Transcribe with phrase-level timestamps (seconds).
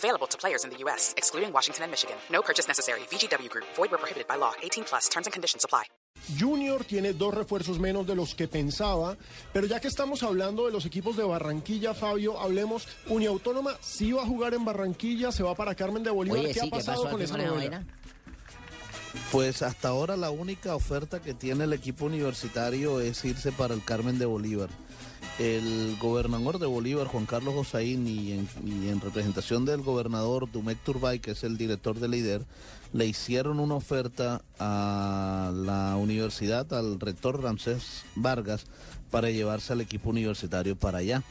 [0.00, 2.16] Available to players in the U.S., excluding Washington and Michigan.
[2.32, 3.00] No purchase necessary.
[3.10, 3.66] VGW Group.
[3.76, 4.52] Void where prohibited by law.
[4.62, 5.08] 18 plus.
[5.10, 5.84] Terms and conditions apply.
[6.38, 9.16] Junior tiene dos refuerzos menos de los que pensaba,
[9.52, 14.22] pero ya que estamos hablando de los equipos de Barranquilla, Fabio, hablemos, Uniautónoma sí va
[14.22, 16.40] a jugar en Barranquilla, se va para Carmen de Bolívar.
[16.40, 17.84] Oye, ¿Qué sí, ha ¿qué pasado pasó con aquí esa con esa novela?
[19.32, 23.84] Pues hasta ahora la única oferta que tiene el equipo universitario es irse para el
[23.84, 24.68] Carmen de Bolívar.
[25.38, 31.32] El gobernador de Bolívar, Juan Carlos Josaín, y en, representación del gobernador Dumec Turbay, que
[31.32, 32.44] es el director de líder,
[32.92, 38.66] le hicieron una oferta a la universidad, al rector Ramsés Vargas,
[39.10, 41.22] para llevarse al equipo universitario para allá.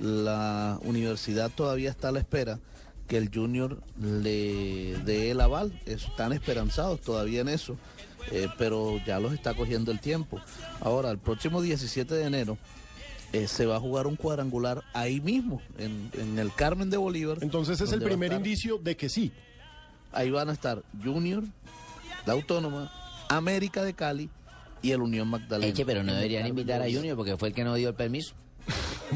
[0.00, 2.58] La universidad todavía está a la espera
[3.08, 5.78] que el Junior le dé el aval.
[5.86, 7.76] Están esperanzados todavía en eso,
[8.30, 10.40] eh, pero ya los está cogiendo el tiempo.
[10.80, 12.58] Ahora, el próximo 17 de enero
[13.32, 17.38] eh, se va a jugar un cuadrangular ahí mismo, en, en el Carmen de Bolívar.
[17.40, 19.32] Entonces es el primer indicio de que sí.
[20.12, 21.42] Ahí van a estar Junior,
[22.26, 22.92] la Autónoma,
[23.30, 24.28] América de Cali
[24.82, 25.70] y el Unión Magdalena.
[25.70, 26.84] Eche, pero no deberían invitar a.
[26.84, 28.34] Junior porque fue el que no dio el permiso.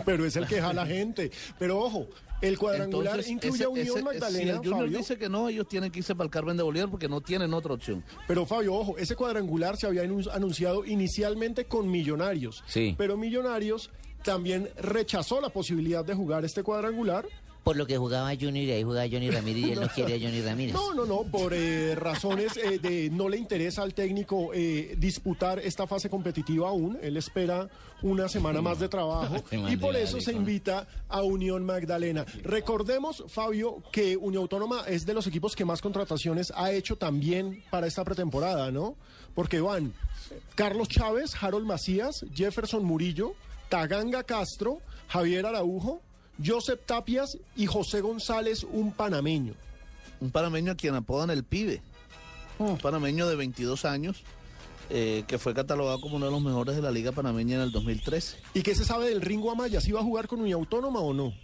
[0.05, 1.31] Pero es el que jala gente.
[1.59, 2.07] Pero ojo,
[2.43, 4.99] el cuadrangular Entonces, incluye ese- a Unión ese- Magdalena, Si el Junior Fabio.
[4.99, 7.55] dice que no, ellos tienen que irse para el Carmen de Bolívar porque no tienen
[7.55, 8.05] otra opción.
[8.29, 12.63] Pero Fabio, ojo, ese cuadrangular se había anun- anunciado inicialmente con Millonarios.
[12.67, 12.95] Sí.
[12.99, 13.91] Pero Millonarios
[14.23, 17.27] también rechazó la posibilidad de jugar este cuadrangular.
[17.67, 20.19] Por lo que jugaba Junior y ahí jugaba Johnny Ramírez y él no quiere a
[20.21, 20.73] Johnny Ramírez.
[20.73, 25.59] No, no, no, por eh, razones eh, de no le interesa al técnico eh, disputar
[25.59, 26.97] esta fase competitiva aún.
[27.03, 27.69] Él espera
[28.03, 32.25] una semana más de trabajo y por eso se invita a Unión Magdalena.
[32.45, 37.65] Recordemos, Fabio, que Unión Autónoma es de los equipos que más contrataciones ha hecho también
[37.69, 38.95] para esta pretemporada, ¿no?
[39.35, 39.93] Porque van
[40.55, 43.35] Carlos Chávez, Harold Macías, Jefferson Murillo,
[43.69, 44.79] Taganga Castro,
[45.09, 46.01] Javier Araujo,
[46.45, 49.55] Joseph Tapias y José González, un panameño.
[50.21, 51.83] Un panameño a quien apodan el pibe.
[52.59, 54.23] Un panameño de 22 años
[54.89, 57.73] eh, que fue catalogado como uno de los mejores de la Liga Panameña en el
[57.73, 58.37] 2013.
[58.55, 59.81] ¿Y qué se sabe del Ringo Amaya?
[59.81, 61.35] ¿Si va a jugar con Unión Autónoma o no?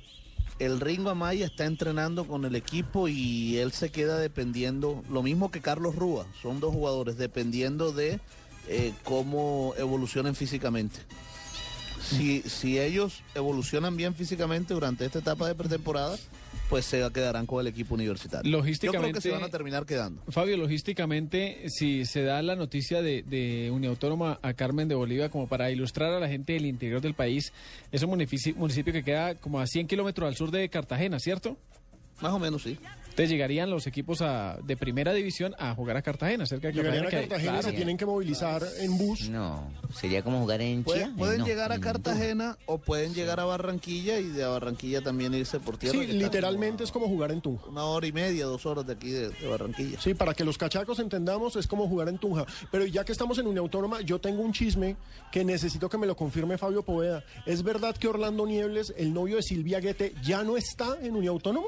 [0.60, 5.50] El Ringo Amaya está entrenando con el equipo y él se queda dependiendo, lo mismo
[5.50, 8.20] que Carlos Rúa, son dos jugadores, dependiendo de
[8.68, 11.00] eh, cómo evolucionen físicamente.
[12.02, 16.16] Si, si ellos evolucionan bien físicamente durante esta etapa de pretemporada,
[16.68, 18.44] pues se quedarán con el equipo universitario.
[18.50, 20.22] Yo creo que Logísticamente- se van a terminar quedando.
[20.28, 25.46] Fabio, logísticamente, si se da la noticia de, de Uniautónoma a Carmen de Bolívar, como
[25.48, 27.52] para ilustrar a la gente del interior del país,
[27.90, 31.56] es un municipio, municipio que queda como a 100 kilómetros al sur de Cartagena, ¿cierto?
[32.22, 32.78] Más o menos, sí.
[33.04, 37.02] Entonces llegarían los equipos a- de primera división a jugar a Cartagena, cerca de Llegarían
[37.04, 37.20] Cartagena.
[37.20, 37.68] a que- Cartagena y claro.
[37.70, 39.28] se tienen que movilizar en bus.
[39.28, 41.14] No, sería como jugar en Pueden, Chía.
[41.18, 45.34] pueden No, llegar a en Cartagena o pueden llegar a Barranquilla y de Barranquilla también
[45.34, 45.98] irse por tierra.
[46.00, 47.60] Sí, literalmente es como jugar en Tunja.
[47.64, 50.00] como Una hora y media, dos horas de aquí de, de Barranquilla.
[50.00, 52.46] Sí, para que los cachacos entendamos, es como jugar en Tunja.
[52.70, 54.96] Pero ya que estamos en Unión Autónoma, yo tengo un chisme
[55.30, 57.22] que necesito que me lo confirme Fabio Poveda.
[57.44, 61.34] ¿Es verdad que Orlando Niebles, el novio de Silvia Guete, ya no está en Unión
[61.34, 61.66] Autónoma?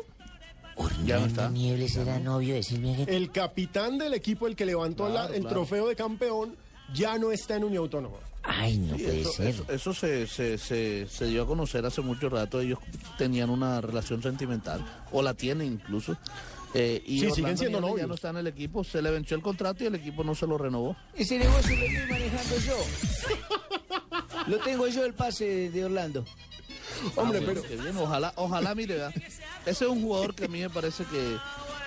[0.77, 1.49] Orlando Ya no está.
[1.51, 3.17] Niebles era novio de Silvia Guete.
[3.17, 5.49] El capitán del equipo, el que levantó la- el claro.
[5.49, 6.57] trofeo de campeón,
[6.95, 8.17] ya no está en Unión Autónoma.
[8.43, 9.47] Ay, no Sí, puede eso, ser.
[9.49, 12.61] eso- eso se, se, se, se dio a conocer hace mucho rato.
[12.61, 12.79] Ellos
[13.17, 16.17] tenían una relación sentimental, o la tienen incluso.
[16.75, 18.01] Eh, y Sí, Orlando siguen siendo novios.
[18.01, 20.35] Ya no está en el equipo, se le venció el contrato y el equipo no
[20.35, 20.97] se lo renovó.
[21.15, 22.77] Ese negocio lo estoy manejando yo.
[24.49, 26.25] Lo tengo yo el pase de Orlando.
[27.17, 27.97] Hombre, Ah, bueno, pero qué bien.
[27.97, 28.97] Ojalá, ojalá, mire,
[29.67, 31.37] ese es un jugador que a mí me parece que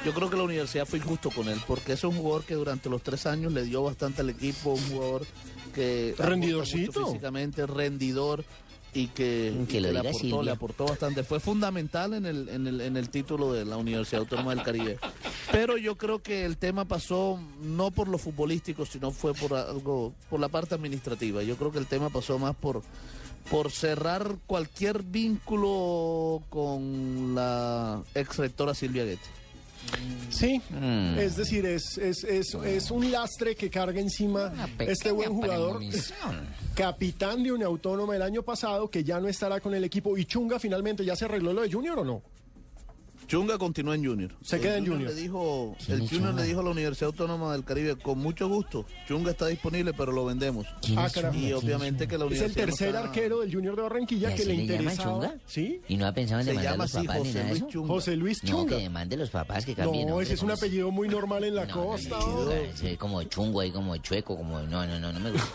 [0.05, 2.53] yo creo que la universidad fue injusto con él, porque ese es un jugador que
[2.55, 5.25] durante los tres años le dio bastante al equipo, un jugador
[5.74, 7.06] que Rendidorcito.
[7.07, 8.44] físicamente, rendidor
[8.94, 10.44] y que, que y lo le aportó, Silvia.
[10.44, 11.24] le aportó bastante.
[11.24, 14.97] Fue fundamental en el, en el, en el título de la Universidad Autónoma del Caribe.
[15.51, 20.13] Pero yo creo que el tema pasó no por lo futbolístico, sino fue por algo,
[20.29, 21.41] por la parte administrativa.
[21.44, 22.83] Yo creo que el tema pasó más por
[23.49, 29.21] por cerrar cualquier vínculo con la ex rectora Silvia Guete.
[30.29, 30.61] sí.
[30.69, 31.17] Mm.
[31.17, 35.77] Es decir, es, es, es, es un lastre que carga encima este buen jugador.
[35.77, 36.47] premonición.
[36.75, 40.17] capitán de una autónoma el año pasado, que ya no estará con el equipo.
[40.17, 42.21] ¿Y Chunga finalmente ya se arregló lo de Junior o no?
[43.27, 44.31] Chunga continúa en Junior.
[44.41, 45.09] Se El queda en Junior.
[45.13, 46.41] Le dijo, ¿Quién el Junior Chunga?
[46.41, 50.12] le dijo a la Universidad Autónoma del Caribe, con mucho gusto, Chunga está disponible, pero
[50.13, 50.65] lo vendemos.
[50.81, 51.09] ¿Quién Ah.
[51.09, 51.29] Chunga?
[51.29, 53.75] Y ¿Quién es obviamente que la Es el universidad no tercer está- arquero del Junior
[53.75, 55.12] de Barranquilla ¿Y que le le llaman interesaba.
[55.13, 55.35] Chunga?
[55.45, 55.81] ¿Sí?
[55.89, 57.44] ¿Y no ha pensado en Se demandar a llama los así papás ni José nada
[57.44, 57.69] de Luis eso?
[57.71, 57.88] Chunga.
[57.88, 58.75] José Luis No, Chunga.
[58.77, 60.07] que demande los papás que cambien.
[60.07, 62.18] No, ese es un ¿cómo apellido muy normal en la No, no, costa.
[62.83, 64.62] Es como chungo ahí, como chueco, como...
[64.62, 65.47] No, no, no, no me gusta.